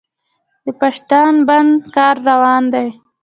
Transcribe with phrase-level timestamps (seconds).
[0.65, 2.87] د پاشدان بند کار روان دی؟